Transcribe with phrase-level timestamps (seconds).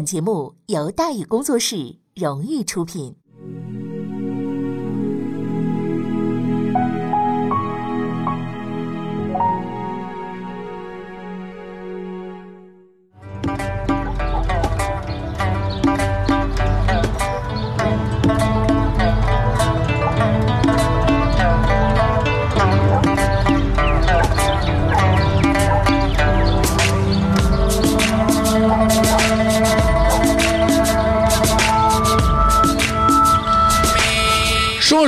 [0.00, 3.19] 本节目由大宇工作室荣誉出品。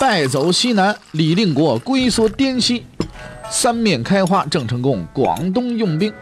[0.00, 2.84] 败走西南，李定国龟缩滇西，
[3.50, 4.46] 三面开花。
[4.46, 6.12] 郑成功广东用兵，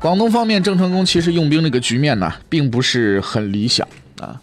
[0.00, 3.86] 广东方面，郑成功其实用兵这个局面呢，并不是很理想
[4.18, 4.40] 啊。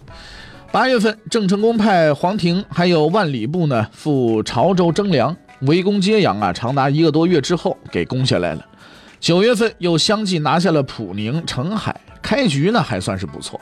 [0.72, 8.66] 八月份，郑成功派黄庭还有万里部呢赴潮州征粮，围攻揭阳啊，长达一个多月之后给攻下来了。
[9.20, 13.59] 九月份又相继拿下了普宁、澄海，开局呢还算是不错。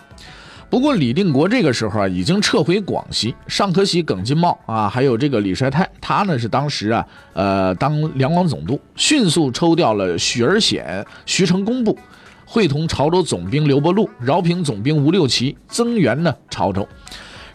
[0.70, 11.98] 不过李定国这个时候啊，已经撤回广西，尚可喜、耿金茂啊，还有这个李帅泰，他呢是当时啊，呃，当两广总督，迅速抽调了许尔显、徐成功部，
[12.46, 16.86] 会同潮州总兵刘伯禄、饶平总兵吴六奇增援呢潮州。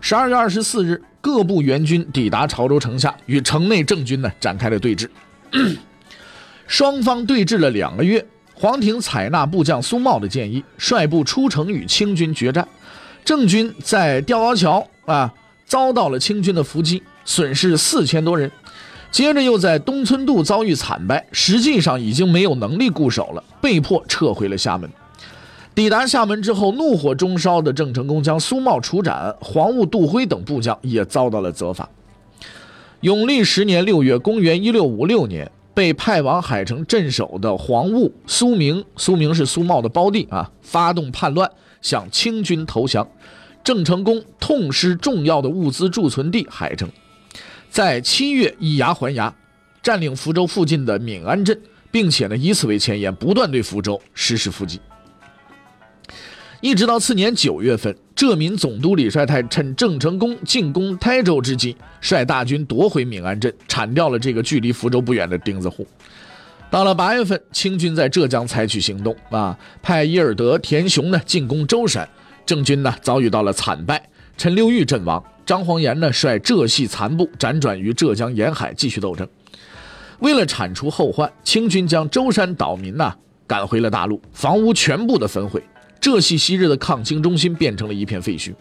[0.01, 5.07] 十二月二十四日，各部援军抵达潮州城下，与城内郑军呢展开了对峙。
[6.67, 12.67] 双方对峙了两个月，黄庭采纳部将苏茂的建议，率部出城与清军决战。
[13.25, 15.33] 郑军在吊桥桥啊
[15.65, 18.51] 遭到了清军的伏击，损失四千多人。
[19.11, 24.89] 接着又在东村渡遭遇惨败，实际上已经没有能力固守了，被迫撤回了厦门。
[25.75, 31.89] 抵达厦门之后，怒火中烧的郑成功将苏茂处斩，黄务、杜辉等部将也遭到了责罚。
[33.03, 41.51] 永历十年六月，公元一六五六年，被派往海城镇守的黄务、苏明，苏明是苏茂的胞弟啊，发动叛乱。
[41.83, 43.07] 向清军投降，
[43.63, 46.89] 郑成功痛失重要的物资贮存地海城，
[47.69, 49.35] 在七月以牙还牙，
[49.83, 51.61] 占领福州附近的闽安镇，
[51.91, 54.81] 并且呢以此为前沿，不断对福州实施伏击。
[56.61, 65.85] 一直到次年九月份，浙闽总督李帅泰趁郑成功进攻台州之机，率大军夺回闽安镇，铲掉了这个距离福州不远的钉子户。
[66.73, 72.09] 到了八月份，清军在浙江采取行动啊，派伊尔德、田雄呢进攻舟山，
[72.47, 79.29] 郑军呢遭遇到了惨败，陈留玉阵亡，张煌言呢率浙系残部辗转于浙江沿海继续斗争。
[80.21, 83.15] 为了铲除后患，清军将舟山岛民呢
[83.47, 85.63] 赶回了大陆，房屋全部的焚毁，
[86.01, 88.55] 浙系昔日的抗清中心变成了一片废墟。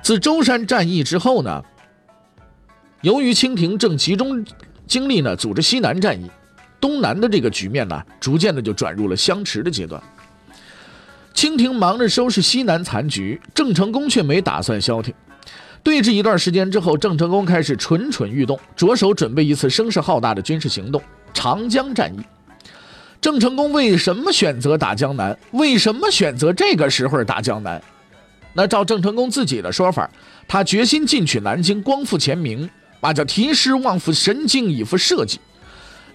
[0.00, 1.62] 自舟山战役之后呢，
[3.02, 4.42] 由于清廷正集中
[4.86, 6.30] 精力呢组织西南战役。
[6.80, 10.02] 东南的这个局面呢，逐渐的就转入了相持的阶段。
[11.34, 15.12] 清廷忙着收拾西南残局，郑成功却没打算消停。
[15.82, 21.00] 对峙一段时间之后，郑成功开始蠢蠢欲动，着手准备一次声势浩大的军事行动——
[21.32, 22.20] 长江战役。
[23.20, 25.36] 郑成功为什么选择打江南？
[25.52, 27.80] 为什么选择这个时候打江南？
[28.52, 30.10] 那照郑成功自己的说法，
[30.48, 32.68] 他决心进取南京，光复前明，
[33.00, 35.38] 啊，叫提师望复神经，以赴社稷。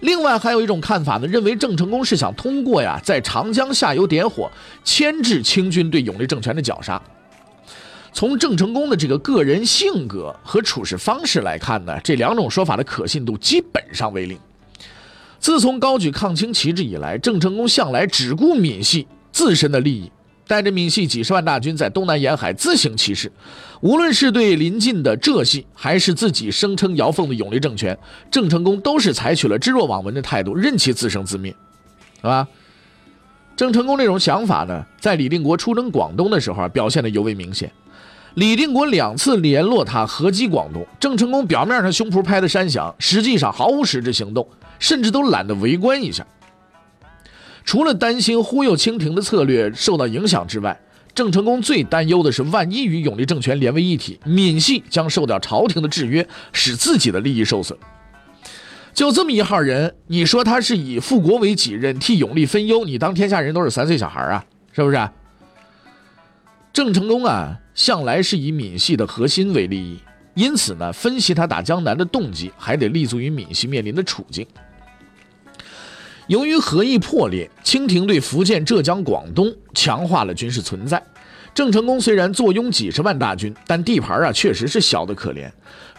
[0.02, 4.50] 另外还有一种看法呢，认为郑成功是想通过呀，在长江下游点火，
[4.82, 7.00] 牵制清军对永历政权的绞杀。
[8.12, 14.36] 从郑成功的这个个人性格和处事方式来看呢，这两种说法的可信度基本上为零。
[15.38, 20.10] 自从高举抗清旗帜以来，郑成功向来只顾闽系自身的利益。
[20.46, 23.30] 带着闽系几十万大军在东南沿海自行其事，
[23.80, 27.96] 无论是对临近的浙系，还是自己声称遥奉的永历政权，
[28.30, 31.54] 郑成功都是采取了置若罔闻的态度，任其自生自灭，
[32.16, 32.46] 是吧？
[33.54, 37.70] 郑成功这种想法呢，在李定国出征广东的时候啊，表现的尤为明显。
[38.34, 44.48] 李定国两次联络他合击广东，郑成功表面上胸脯拍得山响，实际上毫无实质行动，
[44.78, 46.26] 甚至都懒得围观一下。
[47.64, 50.78] 除了担心忽悠清廷的策略受到影响之外，
[51.14, 57.78] 郑成功最担忧的是，万一与永历政权连为一体，闽系将受到朝廷的制约，使自己的利益受损。
[58.94, 64.44] 就这么一号人，你说他是以复国为己任，替永历分忧，你当天下人都是三岁小孩啊？
[64.72, 65.08] 是不是？
[66.72, 69.98] 郑成功啊，向来是以闽系的核心为利益，
[70.34, 74.46] 因此呢，分析他打江南的动机，还得立足于闽系面临的处境。
[76.28, 81.02] 由于和议破裂，清廷对福建、浙江、广东强化了军事存在。
[81.54, 85.50] 郑成功虽然坐拥几十万大军，但地盘啊确实是小得可怜。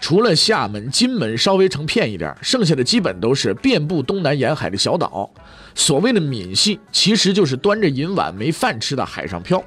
[0.01, 5.29] 除了厦门、金门稍微成片一点，剩下的基本都是遍布东南沿海的小岛。
[5.75, 9.63] 所谓的闽系，其实就是端着银碗没饭吃的海上漂。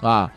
[0.00, 0.30] 啊，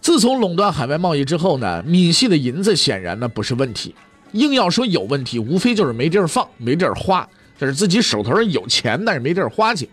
[0.00, 3.94] 自从垄断海外贸易之后呢，闽系的银子显然呢不是问题。
[4.32, 7.26] 硬要说有问题，无非就是没地儿放，没地儿花，
[7.58, 9.88] 就是自己手头上有钱，但是没地儿花去。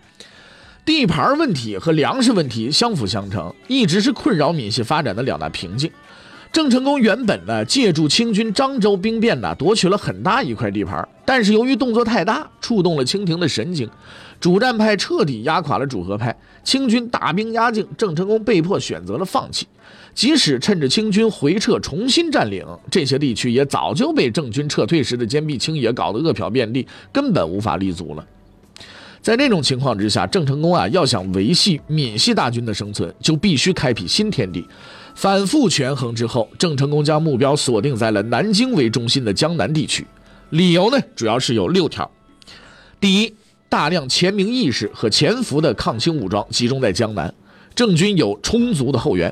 [0.86, 5.92] 地盘问题和粮食问题相辅相成，一直是困扰闽系发展的两大瓶颈。
[6.52, 13.90] 郑成功原本呢，借助清军漳州兵变呢，夺取了很大一块地盘，但是由于动作太大，触动了清廷的神经，
[14.40, 16.34] 主战派彻底压垮了主和派，
[16.64, 19.68] 清军大兵压境，郑成功被迫选择了放弃。
[20.16, 28.26] 即使趁着清军回撤重新占领这些地区，也早就被郑军撤退时的坚壁清野搞得饿殍遍地，根本无法立足了。
[29.22, 34.66] 在这种情况之下，郑成功啊要想维系闽系大军的生存，就必须开辟新天地。
[35.16, 40.06] 反复权衡之后，郑成功将目标锁定在了南京为中心的江南地区。
[40.52, 42.10] 理由呢，主要是有六条：
[43.00, 43.34] 第一，
[43.68, 47.34] 大量前明义士和潜伏的抗清武装集中在江南，
[47.74, 49.30] 郑军有充足的后援；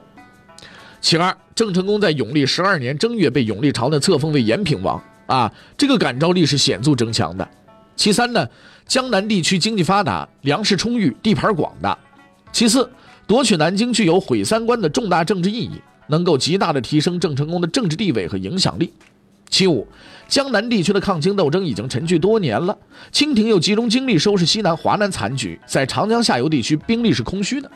[1.03, 7.45] 其二，郑成功在永历十二年正月被永历朝呢册封为延平王，啊，这个感召力是显著增强的；
[7.95, 8.47] 其三呢。
[8.85, 11.97] 江南地区经济发达，粮食充裕，地盘广大。
[12.51, 12.89] 其次，
[13.25, 18.93] 夺取南京具有毁三观的重大政治意义，能够极大的提升郑成功的政治地位和影响力。
[19.49, 19.87] 其五，
[20.27, 22.77] 江南地区的抗清斗争已经沉寂多年了，
[23.11, 27.71] 清廷又集中精力收拾西南、华南残局，在长江下游地区兵力是空虚的。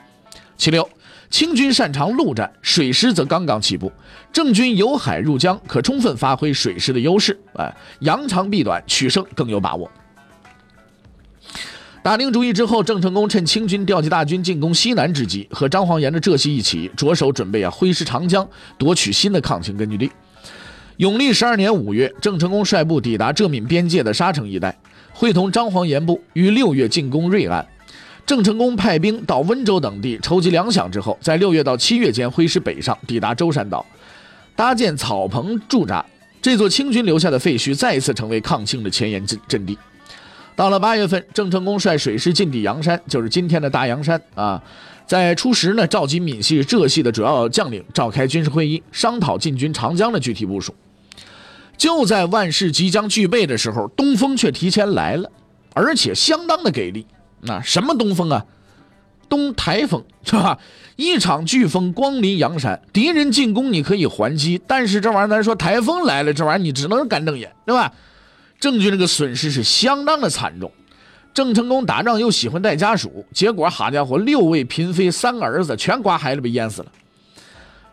[0.57, 0.87] 其六，
[1.29, 3.91] 清军擅长陆战，水师则刚刚起步，
[4.31, 9.91] 郑军由海入江，可充分发挥水师的优势，哎，扬长避短，取胜更有把握。
[12.01, 18.47] 打定主意之后，郑成功趁清军调集大军进攻西南之际，和张煌岩的浙西一起，着手准备啊挥师长江，
[18.77, 20.09] 夺取新的抗清根据地。
[20.95, 24.75] 永历十二年五月，郑成功率部抵达浙闽边界的沙城一带，
[25.11, 27.67] 会同张煌岩部于六月进攻瑞安。
[28.27, 33.83] 郑成功派兵到温州等地筹集粮饷之后，在六月到七月间挥师北上，抵达舟山岛，
[34.53, 36.05] 搭建草棚驻扎。
[36.41, 39.77] 这座清军留下的废墟，再一次成为抗清的前沿阵阵地。
[40.57, 44.61] 到了八月份，郑成功率水师进抵阳山，就是今天的大阳山啊。
[45.05, 50.75] 在初时呢，召集闽系、浙系的主要将领，召开军事会议，商讨进军长江的具体部署。
[51.77, 55.31] 就在万事即将具备的时候，东风却提前来了，
[55.73, 57.05] 而且相当的给力。
[57.47, 58.45] 那什么东风啊？
[59.29, 60.57] 东台风 是吧？
[60.95, 67.91] 一场飓风光临阳山，敌人进攻你可以还击，但是这玩意儿咱说台风来了，这玩意儿你只能干瞪眼，对吧？
[68.59, 70.71] 郑军这个损失是相当的惨重，
[71.33, 76.91] 郑成功打仗又喜欢带家属，结果好家伙，六位嫔妃、三个儿子全刮海里被淹死了。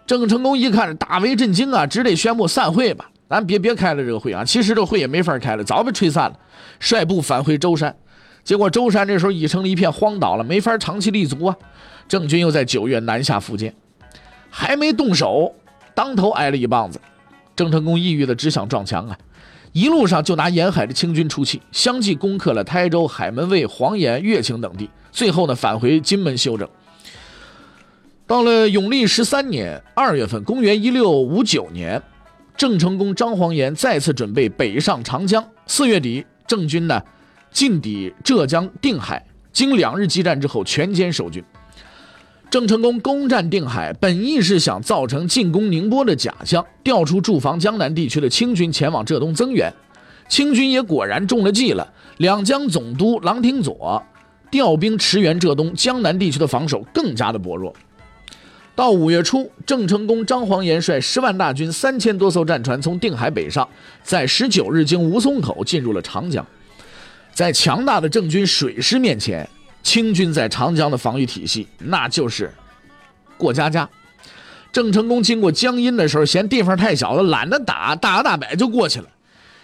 [0.07, 4.45] 郑成功一看大为震惊啊，只得宣布散会吧，咱别别开了这个会啊。
[4.45, 6.39] 其实这会也没法开了，早被吹散了。
[6.81, 7.95] 率部返回舟山，
[8.45, 11.57] 结果舟山这时候已成了一片荒岛了，没法长期立足啊。
[12.07, 13.75] 郑军又在九月南下福建，
[14.51, 15.55] 还没动手，
[15.95, 17.01] 当头挨了一棒子。
[17.57, 19.17] 郑成功抑郁的只想撞墙啊。
[19.73, 24.89] 一路上就拿沿海的清军出气，相继攻克了台州、海门卫、黄岩、乐清等地。
[25.11, 26.69] 最后呢，返回金门休整。
[28.27, 32.01] 到了永历十三年二月份，公元一六五九年，
[32.57, 35.45] 郑成功、张煌岩再次准备北上长江。
[35.67, 37.03] 四月底，郑军呢
[37.55, 41.43] 进抵浙江定海，经两日激战之后，全歼守军。
[42.51, 49.73] 郑成功攻占定海，本意是想造成进攻宁波的假象，调出驻防江南地区的清军前往浙东增援。
[50.29, 54.03] 清军也果然中了计了，两江总督郎廷佐
[54.51, 57.73] 调兵驰援浙东，江南地区的防守更加的薄弱。
[58.75, 63.69] 到五月初，郑成功、张煌岩率十万大军、三千多艘战船从定海北上，
[64.03, 66.45] 在十九日经吴淞口进入了长江。
[67.35, 69.47] 在强大的郑军水师面前。
[69.83, 72.51] 清军在长江的防御体系，那就是
[73.37, 73.87] 过家家。
[74.73, 79.07] 郑成功经过江阴的时候，嫌地方太小了，懒得打，大摇大摆就过去了。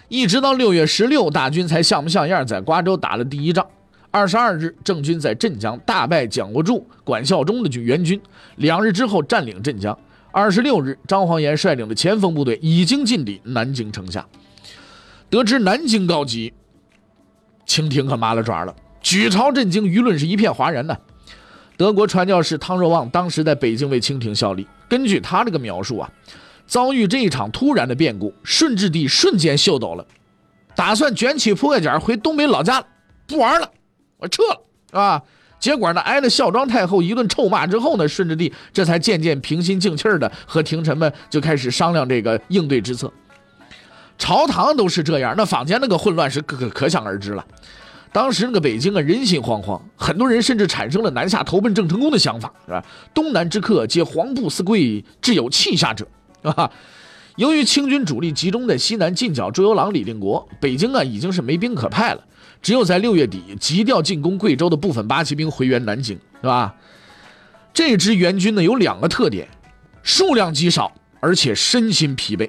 [0.09, 3.65] 一直到六月十六，大军才像不像样，在瓜州打了第一仗。
[4.11, 8.21] 二十二日，郑军在镇江大败蒋国柱、管孝忠的军援军，
[8.57, 9.97] 两日之后占领镇江。
[10.31, 14.23] 二十六日，张煌岩率领的前锋部队已经进抵南京城下。
[15.31, 16.53] 得知南京告急，
[17.65, 18.75] 清廷可麻了爪了。
[19.01, 20.97] 举朝震惊，舆论是一片哗然呢。
[21.77, 24.67] 德国传教士汤若望当时在北京为清廷效力。
[24.87, 26.11] 根据他这个描述啊，
[26.67, 30.05] 遭遇这一场突然的变故，顺治帝瞬间秀抖了，
[30.75, 32.85] 打算卷起铺盖卷回东北老家了，
[33.25, 33.71] 不玩了，
[34.17, 35.23] 我撤了，啊？
[35.59, 43.11] 结果呢，挨了孝庄太后一顿臭骂之后呢，顺治帝这才渐渐平心静气的和廷臣们就开始商量这个应对之策。
[44.21, 47.43] 朝堂都是这样，那坊间那个混乱是可可可想而知了。
[48.11, 52.85] 当时那个北京啊，人心惶惶，很多人甚至产生了南下投奔郑成功的想法，是吧？
[53.15, 56.07] 东南之客皆黄布思贵，至有弃下者，
[56.43, 56.69] 啊。
[57.37, 62.23] 由于清军主力集中在西南近剿朱由榔、李定国，北京啊已经是没兵可派了。
[62.61, 66.75] 只有在六月底急调进攻贵州的部分八旗兵回援南京，是吧？
[67.73, 69.47] 这支援军呢有两个特点：
[70.03, 72.47] 数量极少，而且身心疲惫，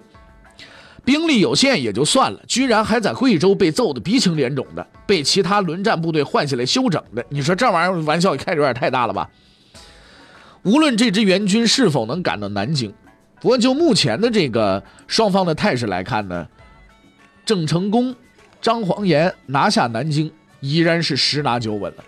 [1.04, 7.24] 兵力有限也就算了，居然还在贵州被揍得鼻青脸肿的，被其他轮战部队换下来休整的。
[7.28, 9.28] 你说这玩意儿玩笑开的有点太大了吧？
[10.62, 12.94] 无论这支援军是否能赶到南京，
[13.40, 16.46] 不过就目前的这个双方的态势来看呢，
[17.44, 18.14] 郑成功。
[18.60, 20.30] 张煌言拿下南京
[20.60, 22.04] 依然是十拿九稳了，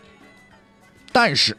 [1.10, 1.56] 但是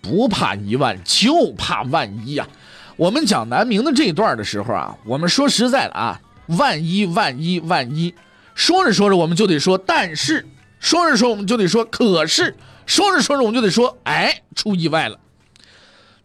[0.00, 2.48] 不怕一万就怕万一呀！
[2.96, 6.18] 我们讲南明的这一段的时候啊，我们说实在的啊，
[6.58, 8.14] 万一万一万一，
[8.54, 10.46] 说着说着我们就得说但是，
[10.78, 15.18] 说着说我们就得说可是，说着说着我们就得说哎，出意外了。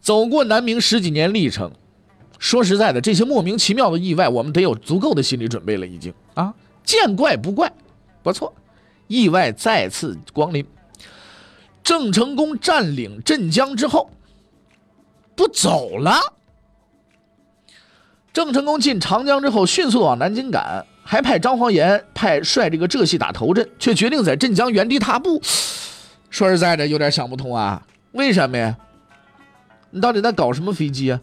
[0.00, 1.72] 走过南明十几年历程，
[2.38, 6.54] 说实在的，这些莫名其妙的意外，我们得有足够的心理准备了，已经啊。
[6.84, 7.72] 见怪不怪，
[8.22, 8.54] 不错，
[9.08, 10.64] 意外再次光临。
[11.82, 14.10] 郑成功占领镇江之后，
[15.34, 16.34] 不走了。
[18.36, 25.40] 郑成功进长江之后，迅速往南京赶，还派张煌言派率这个浙系打头阵，却决定在镇江原地踏步。
[26.28, 28.76] 说实在的，有点想不通啊，为什么呀？
[29.90, 31.18] 你到底在搞什么飞机啊？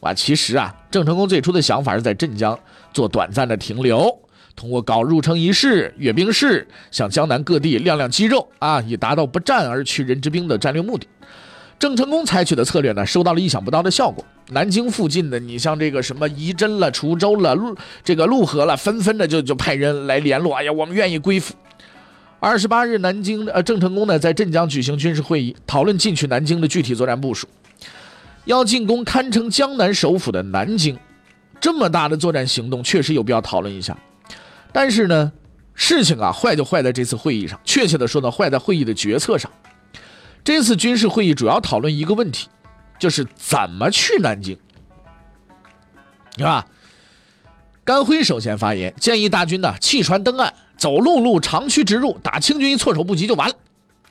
[0.00, 2.58] 哇，其实啊，郑成功最初的想法是在镇江
[2.92, 4.12] 做短暂的停留，
[4.56, 11.06] 通过搞入城仪式、阅兵式，向江南各地亮亮肌肉啊，以达到不战而屈人之兵的战略目的。
[11.78, 14.24] 郑成功采取的策略呢，收到了意想不到的效果。
[14.50, 21.54] 南京附近的，你像这个什么仪真了、滁州了、陆这个陆河了，纷纷的就就派人来联络，哎呀，我们愿意归附。
[22.40, 27.46] 二十八日，南京呃，郑成功呢在镇江举行军事会议，讨论进取南京的具体作战部署。
[28.44, 30.98] 要进攻堪称江南首府的南京，
[31.60, 33.96] 这么大的作战行动确实有必要讨论一下。
[34.72, 35.30] 但是呢，
[35.74, 39.50] 事情啊坏就坏在这次会议上，确切的说呢，坏在会议的决策上。
[40.44, 42.48] 这次军事会议主要讨论一个问题，
[42.98, 44.58] 就是怎么去南京，
[46.36, 46.66] 是吧？
[47.84, 53.54] 甘辉首先发言，建议大军呢弃船登岸，走陆路长驱直入，打清军一措手不及就完了。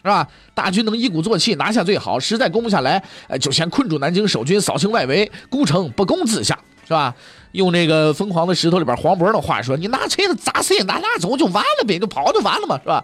[0.04, 0.26] 是吧？
[0.54, 7.14] 大军能一鼓作气拿下最好，实在攻不下来，呃，就先困住南京守军，扫清外围，孤城不攻自下，是吧？
[7.52, 13.04] 用那个《疯狂的石头》里边黄渤的话说：“你拿车子砸死拿拿走就完了呗，就跑就完了嘛，是吧？”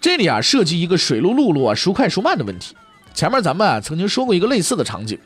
[0.00, 2.74] 这里啊，涉及一个水路、陆路啊孰快孰慢的问题。
[3.14, 5.18] 前面咱们啊曾经说过一个类似的场景。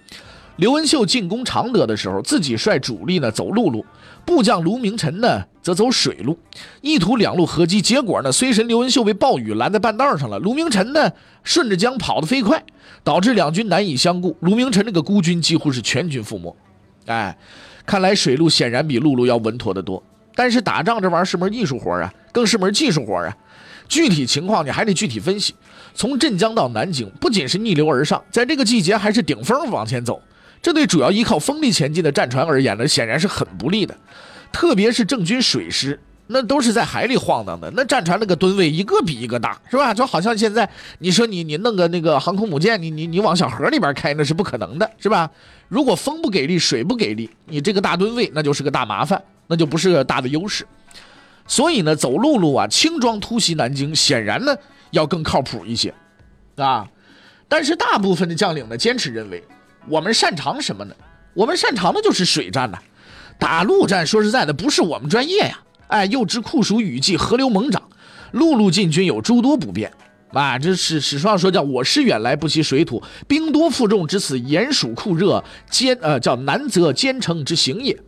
[0.57, 3.85] 刘文秀进攻常德的时候，自己率主力呢走陆路，
[4.27, 6.39] 部将卢明臣呢则走水路，
[6.83, 7.81] 意图两路合击。
[7.81, 11.11] 结果呢，随神刘文秀被暴雨拦在半道上了，卢明臣呢
[11.43, 12.63] 顺着江跑得飞快，
[13.03, 14.37] 导致两军难以相顾。
[14.41, 16.55] 卢明臣这个孤军几乎是全军覆没。
[17.07, 17.37] 哎，
[17.87, 20.03] 看来水路显然比陆路要稳妥得多。
[20.35, 23.35] 但是打仗这玩意儿是门艺术活啊，更是门技术活啊。
[23.91, 25.55] 具体情况你还得具体分析。
[25.95, 30.23] 从镇江到南京，不仅是逆流而上，在这个季节还是顶风往前走。
[30.63, 33.95] 这对主要依靠风力前进的战船而言呢，显然是很不利的。
[34.53, 39.93] 特别是郑军水师，那都是在海里晃荡的，那战船那个吨位一个比一个大，是吧？
[39.93, 40.69] 就好像现在
[41.01, 45.29] 你说你你弄个那个航空母舰，你你你往小河里边开，那是不可能的，是吧？
[45.69, 50.65] 如果风不给力，水不给力，你这个大吨位那就是个大麻烦，那就不是个大的优势。
[51.51, 54.55] 所以呢，走陆路啊，轻装突袭南京，显然呢
[54.93, 55.93] 要更靠谱一些，
[56.55, 56.89] 啊。
[57.49, 59.43] 但是大部分的将领呢，坚持认为。
[59.89, 60.95] 我们擅长什么呢？
[61.35, 62.79] 我们擅长的就是水战呐，
[63.37, 64.07] 打陆战。
[64.07, 65.59] 说实在的，不是我们专业呀。
[65.89, 67.83] 哎，又知酷暑雨季，河流猛涨，
[68.31, 69.93] 陆路进军有诸多不便。
[70.33, 77.99] 啊，这史史书上说叫“我师远来不习水土，兵多负重之此炎暑酷热，坚呃叫难则兼程之行也”。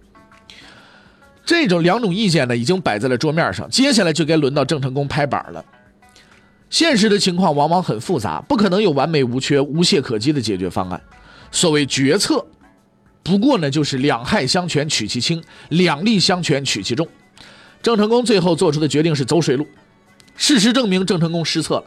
[1.44, 3.68] 这种两种意见呢，已经摆在了桌面上。
[3.68, 5.64] 接下来就该轮到郑成功拍板了。
[6.70, 11.00] 现实的情况往往很复杂，不可能有完美无缺、无懈可击的解决方案。
[11.50, 12.46] 所谓决策，
[13.22, 17.06] 不过呢，就是两害相权取其轻，两利相权取其重。
[17.82, 19.66] 郑成功最后做出的决定是走水路。
[20.36, 21.84] 事实证明，郑成功失策了。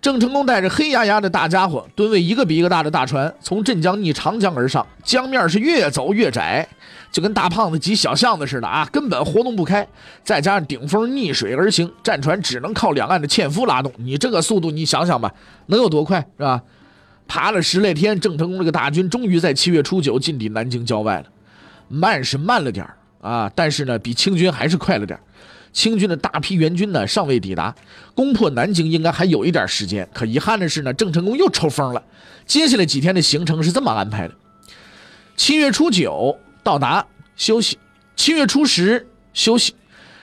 [0.00, 6.66] 郑成功带着黑压压的大家伙，吨位一个比一个大的大船，从镇江逆长江而上，江面是越走越窄，
[7.12, 9.86] 就跟大胖子挤小巷子似的啊，根本活动不开。
[10.24, 13.92] 再加上顶风逆水而行，战船只能靠两岸的纤夫拉动。
[13.98, 15.34] 你这个速度，你想想吧，
[15.66, 16.62] 能有多快，是吧？
[17.28, 21.26] 爬了十来天，郑成功这个大军终于在七月初九进抵南京郊外了。
[21.88, 22.86] 慢是慢了点
[23.20, 25.18] 啊，但是呢，比清军还是快了点
[25.72, 27.74] 清军的大批援军呢，尚未抵达，
[28.14, 30.08] 攻破南京应该还有一点时间。
[30.12, 32.02] 可遗憾的是呢，郑成功又抽风了。
[32.46, 34.34] 接下来几天的行程是这么安排的：
[35.36, 37.78] 七月初九到达休息，
[38.16, 39.74] 七月初十休息，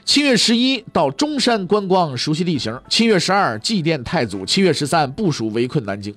[0.03, 6.13] 七月十一到中山观光熟悉地形，七月十二祭奠太祖，七月十三部署围困南京。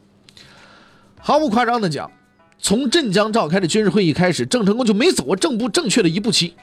[1.20, 2.10] 毫不夸张的讲，
[2.58, 6.54] 从镇江召开的军事会议开始，郑成功就没走过正步正确的一步棋。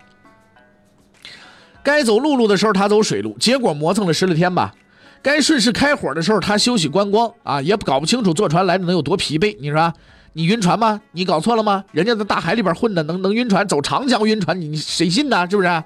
[1.87, 4.75] 该走陆路的时候，他走水路，结果磨蹭了十来天吧。
[5.21, 9.55] 该顺势开火的时候，他休息观光啊，也搞不清楚坐船来的能有多疲惫。
[9.61, 9.93] 你说，
[10.33, 10.99] 你晕船吗？
[11.13, 11.85] 你搞错了吗？
[11.93, 13.65] 人家在大海里边混的，能能晕船？
[13.65, 15.49] 走长江晕船，你谁信呢？
[15.49, 15.83] 是不是？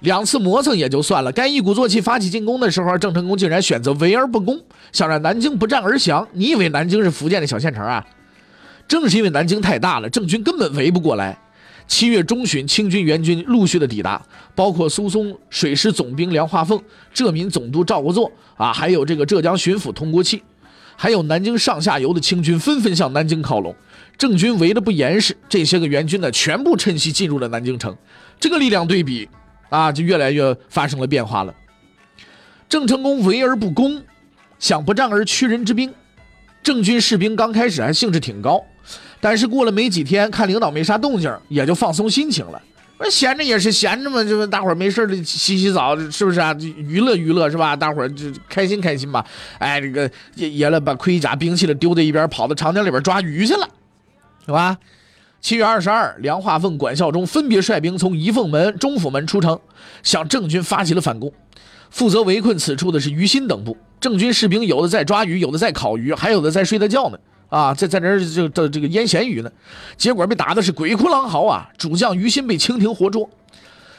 [0.00, 4.58] 两次磨蹭也就算了，该一鼓作气发起进攻的时候，郑成功竟然选择围而不攻，
[4.92, 6.26] 想让南京不战而降。
[6.32, 8.02] 你以为南京是福建的小县城啊？
[8.88, 11.38] 正是因为南京太大了，郑军根本围不过来。
[11.92, 16.82] 七月中旬，清军援军陆续的抵达，包括苏松水师总兵梁化凤、
[17.12, 20.42] 浙闽总督赵国作啊，还有这个浙江巡抚童国器，
[20.96, 23.76] 还有南京上下游的清军纷纷向南京靠拢。
[24.16, 27.94] 郑军围的不严实，这些个援军呢，全部趁机进入了南京城。
[28.40, 29.28] 这个力量对比
[29.68, 31.54] 啊，就越来越发生了变化了。
[32.70, 34.02] 郑成功围而不攻，
[34.58, 35.92] 想不战而屈人之兵。
[36.62, 38.64] 郑军士兵刚开始还兴致挺高。
[39.22, 42.60] 但是过了没几天，看领导没啥动静，也就放松心情了。
[43.08, 46.52] 闲着也是闲着嘛，就大伙儿没事的洗洗澡，是不是啊？
[46.58, 47.76] 娱乐娱乐是吧？
[47.76, 49.24] 大伙儿就开心开心吧。
[49.58, 53.68] 哎，这个爷爷了，把盔甲兵器了丢在一边，跑到长江里边抓鱼去了，
[54.44, 54.76] 是吧？
[55.40, 59.58] 七月二十二，梁化凤、管孝忠分别率兵从仪凤门、中府门出城，
[60.02, 61.32] 向郑军发起了反攻。
[61.90, 63.76] 负责围困此处的是于新等部。
[64.00, 67.18] 郑军士兵有的在抓鱼，有的在烤鱼，还有的在睡大觉呢。
[67.52, 69.52] 啊，在在那儿就这这个腌咸鱼呢，
[69.98, 71.68] 结果被打的是鬼哭狼嚎啊！
[71.76, 73.28] 主将于心被清廷活捉。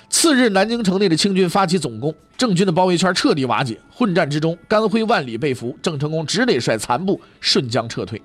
[0.09, 3.79] 次日，南京城内的清军发起总攻，郑军的包围圈彻底瓦解。
[3.91, 8.19] 混战之中，甘辉万里被俘，郑成功只得率残部顺江撤退。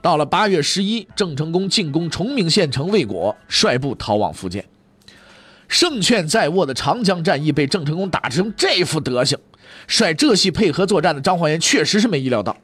[0.00, 4.64] 到了八月十一，郑成功进攻崇明县城未果，率部逃往福建。
[5.68, 9.38] 胜券在握的长江战役被郑成功打成这副德行，
[9.86, 12.56] 率浙系配合作战的张焕言确实是没意料到。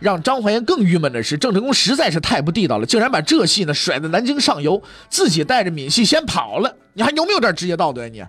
[0.00, 6.74] 让张怀言更郁闷的是，郑成功实在是太不地道了，竟然把浙系呢甩在南京上游，自己带着闽系先跑了。
[6.94, 8.08] 你还有没有点职业道德呀？
[8.12, 8.22] 你，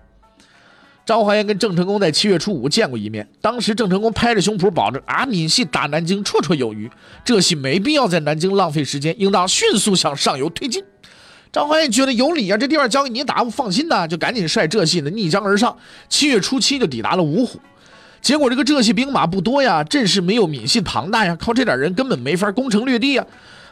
[1.05, 6.89] 张怀言跟郑成功在七月初五见过一面，当时郑成功拍着胸脯保证啊，闽系打南京绰绰有余，
[7.23, 10.83] 浙系没必要在南京浪费时间，应当迅速向上游推进。
[11.49, 15.77] 张怀言觉得有理啊，这地方交给你打，我放心呐，就赶紧率浙系呢逆江而上，
[16.09, 17.57] 七月初七就抵达了芜湖。
[18.21, 23.25] 结果这个浙系兵马不多呀，阵势没有闽系庞大呀，靠这点人根本没法攻城略地呀。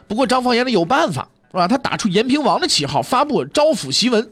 [0.08, 1.68] 不过张方言呢有办法，是吧？
[1.68, 4.30] 他打出延平王的旗号，发布招抚檄文。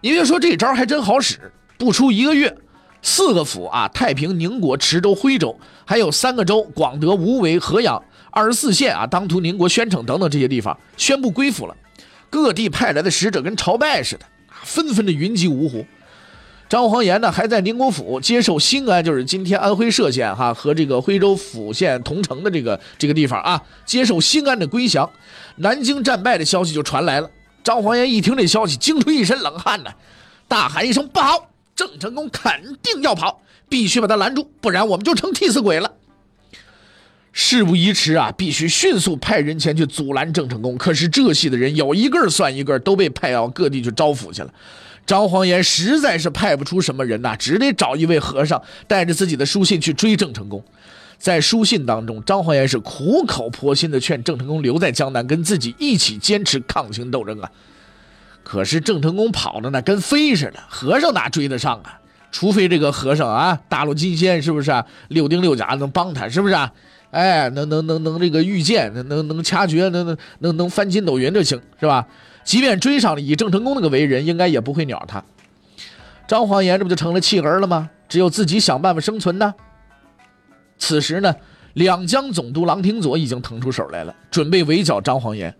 [0.00, 2.56] 你别说这招还真好使，不出一个月，
[3.02, 11.76] 四个府啊，太平、宁国、池州、徽州，还有三个州广德、无为、合阳，二十四县啊，当涂、宁国、宣城等等这些地方宣布归附了。
[12.30, 14.26] 各地派来的使者跟朝拜似的，
[14.62, 15.84] 纷纷的云集芜湖。
[16.74, 25.08] 张煌言呢，还在宁国府接受新安，就是今天安徽歙县哈和这个徽州府县同城的这个这个地方啊，接受新安的归降。
[25.58, 27.30] 南京战败的消息就传来了。
[27.62, 29.90] 张煌言一听这消息，惊出一身冷汗呢，
[30.48, 31.48] 大喊一声：“不好！
[31.76, 35.92] 郑成功肯定要跑，必须把他拦住，不然我们就成替死鬼了。”
[37.30, 40.76] 事不宜迟啊，必须迅速派人前去阻拦郑成功。
[40.76, 44.52] 可是浙系的人有一个算一个，都被派到各地去招抚去了。
[45.06, 50.64] 张煌言实在是派不出什么人呐，只得找一位和尚带着自己的书信去追郑成功。
[51.18, 57.50] 在书信当中，张煌言是苦口婆心的劝郑成功留在江南，跟自己一起坚持抗清斗争啊。
[58.42, 62.00] 可是郑成功跑的那跟飞似的，和尚哪追得上啊？
[62.30, 64.84] 除非这个和尚啊，大罗金仙是不是啊？
[65.08, 66.70] 六丁六甲能帮他，是不是啊？
[67.10, 72.06] 哎，能能能能这个御剑，能能能掐诀，能能能能翻筋斗云就行，是吧？
[72.44, 75.24] 即便追上了，以郑成功那个为人，应该也不会鸟他。
[76.28, 77.90] 张煌言这不就成了弃儿了吗？
[78.08, 79.54] 只有自己想办法生存呢。
[80.78, 81.34] 此时呢，
[81.72, 85.54] 两江总督郎廷佐已经腾出手来了，准备围剿张煌言。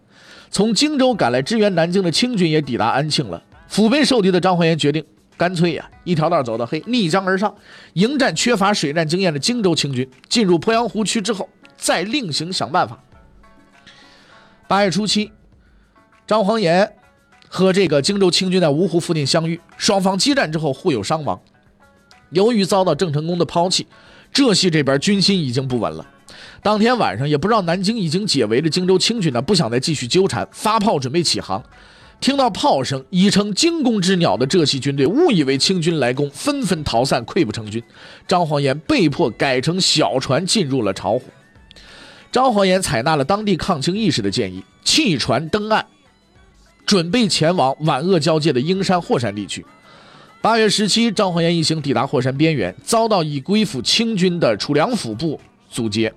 [0.50, 3.42] 从荆州赶来支援南京的清军也抵达安庆了。
[3.66, 5.04] 腹背受敌的张煌言决定
[5.36, 7.52] 干脆呀，一条道走到黑，逆江而上，
[7.94, 10.08] 迎战缺乏水战经验的荆州清军。
[10.28, 13.02] 进入鄱阳湖区之后，再另行想办法。
[14.68, 15.32] 八月初七，
[16.26, 16.90] 张煌言
[17.48, 21.38] 和这个荆州清军在芜湖附近相遇，双方激战之后互有伤亡。
[22.30, 23.86] 由于遭到郑成功的抛弃，
[24.32, 26.06] 浙西这边军心已经不稳了。
[26.62, 31.62] 当天晚上，也不知道南京已经解围的荆州清军呢，不想再继续纠缠，发炮准备起航。
[32.20, 37.82] 听到炮声，已成惊弓之鸟的浙西军队误以为清军来攻，纷纷逃散，溃不成军。
[38.26, 41.24] 张煌言被迫改乘小船进入了巢湖。
[42.32, 45.86] 张煌言采纳了当地抗清义士的建议，弃船登岸，
[46.86, 49.64] 准备前往皖鄂交界的英山、霍山地区。
[50.40, 56.12] 八月十七，张煌言一行抵达霍山边缘，遭到已归附清军的楚良府部阻截。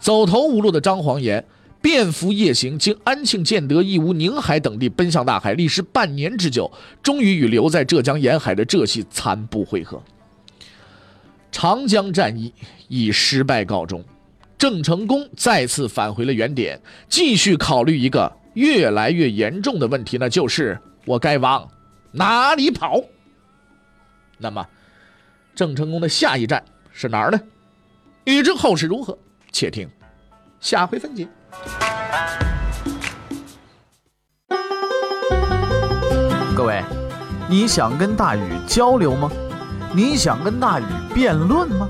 [0.00, 1.44] 走投无路的张煌言
[1.82, 10.02] 便服夜行，经安庆、建德、义乌、宁海等地奔向大海，历时半年之久，终于与留在浙江沿海的浙系残部会合。
[11.52, 12.52] 长江战役
[12.88, 14.02] 以失败告终。
[14.58, 21.68] 郑成功再次返回了原点，继续考虑一个越来越严重的问题，那就是我该往
[22.10, 23.02] 哪里跑？
[24.38, 24.66] 那么，
[25.54, 27.38] 郑成功的下一站是哪儿呢？
[28.24, 29.16] 欲知后事如何，
[29.52, 29.86] 且听
[30.58, 31.28] 下回分解。
[36.56, 36.82] 各位，
[37.50, 39.30] 你想跟大禹交流吗？
[39.94, 41.86] 你想跟大禹辩论吗？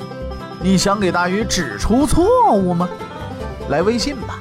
[0.61, 2.88] 你想给大禹指出错误吗？
[3.68, 4.40] 来微信吧，